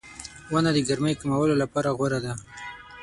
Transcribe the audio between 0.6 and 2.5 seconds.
د ګرمۍ کمولو لپاره غوره ده.